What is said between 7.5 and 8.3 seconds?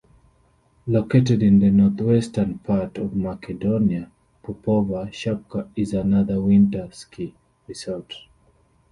resort.